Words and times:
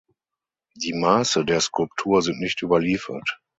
Die 0.77 0.93
Maße 0.93 1.45
der 1.45 1.61
Skulptur 1.61 2.23
sind 2.23 2.39
nicht 2.39 2.63
überliefert. 2.63 3.39